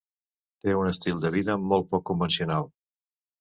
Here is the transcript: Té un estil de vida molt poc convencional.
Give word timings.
Té 0.63 0.71
un 0.77 0.87
estil 0.91 1.19
de 1.25 1.31
vida 1.35 1.59
molt 1.67 1.91
poc 1.93 2.05
convencional. 2.11 2.67